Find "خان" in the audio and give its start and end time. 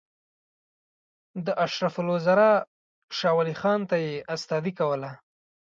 3.61-3.79